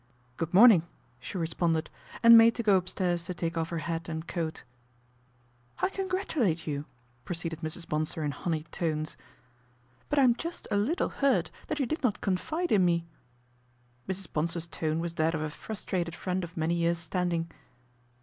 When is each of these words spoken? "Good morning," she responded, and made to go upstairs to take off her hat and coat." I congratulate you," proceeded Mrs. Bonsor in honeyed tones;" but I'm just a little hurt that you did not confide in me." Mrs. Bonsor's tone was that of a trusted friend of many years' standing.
"Good 0.37 0.51
morning," 0.51 0.81
she 1.19 1.37
responded, 1.37 1.87
and 2.23 2.35
made 2.35 2.55
to 2.55 2.63
go 2.63 2.75
upstairs 2.75 3.21
to 3.25 3.35
take 3.35 3.55
off 3.55 3.69
her 3.69 3.77
hat 3.85 4.09
and 4.09 4.27
coat." 4.27 4.63
I 5.83 5.89
congratulate 5.89 6.65
you," 6.65 6.85
proceeded 7.23 7.61
Mrs. 7.61 7.87
Bonsor 7.87 8.23
in 8.23 8.31
honeyed 8.31 8.71
tones;" 8.71 9.15
but 10.09 10.17
I'm 10.17 10.33
just 10.35 10.67
a 10.71 10.75
little 10.75 11.09
hurt 11.09 11.51
that 11.67 11.79
you 11.79 11.85
did 11.85 12.01
not 12.01 12.19
confide 12.19 12.71
in 12.71 12.83
me." 12.83 13.05
Mrs. 14.09 14.33
Bonsor's 14.33 14.65
tone 14.65 15.01
was 15.01 15.13
that 15.21 15.35
of 15.35 15.43
a 15.43 15.51
trusted 15.51 16.15
friend 16.15 16.43
of 16.43 16.57
many 16.57 16.73
years' 16.73 16.97
standing. 16.97 17.51